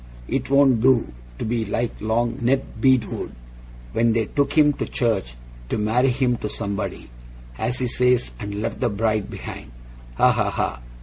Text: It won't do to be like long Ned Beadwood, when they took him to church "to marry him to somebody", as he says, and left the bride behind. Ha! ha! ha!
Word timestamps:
It 0.27 0.49
won't 0.49 0.81
do 0.81 1.13
to 1.37 1.45
be 1.45 1.63
like 1.63 2.01
long 2.01 2.39
Ned 2.41 2.81
Beadwood, 2.81 3.33
when 3.93 4.13
they 4.13 4.25
took 4.25 4.57
him 4.57 4.73
to 4.73 4.87
church 4.87 5.35
"to 5.69 5.77
marry 5.77 6.09
him 6.09 6.37
to 6.37 6.49
somebody", 6.49 7.07
as 7.59 7.77
he 7.77 7.87
says, 7.87 8.31
and 8.39 8.63
left 8.63 8.79
the 8.79 8.89
bride 8.89 9.29
behind. 9.29 9.69
Ha! 10.15 10.31
ha! 10.31 10.49
ha! 10.49 10.81